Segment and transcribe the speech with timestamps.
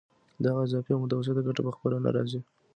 [0.45, 2.39] دغه اضافي او متوسطه ګټه په خپله نه راځي